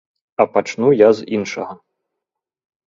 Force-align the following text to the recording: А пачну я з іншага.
А 0.43 0.47
пачну 0.55 0.89
я 0.95 1.09
з 1.21 1.29
іншага. 1.37 1.73